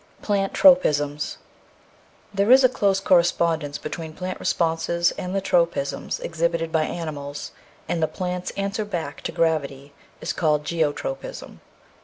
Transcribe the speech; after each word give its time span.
Plant 0.23 0.51
Tropisms 0.55 1.37
There 2.33 2.49
is 2.49 2.63
a 2.63 2.69
close 2.69 2.99
correspondence 2.99 3.77
between 3.77 4.13
plant 4.15 4.39
responses 4.39 5.11
and 5.11 5.35
the 5.35 5.41
tropisms 5.43 6.19
exhibited 6.21 6.71
by 6.71 6.85
animals 6.85 7.37
(see 7.37 7.43
p. 7.43 7.85
78), 7.89 7.93
and 7.93 8.01
the 8.01 8.07
plant's 8.07 8.51
answer 8.57 8.83
back 8.83 9.21
to 9.21 9.31
gravity 9.31 9.93
is 10.19 10.33
called 10.33 10.63
geotropism. 10.63 11.59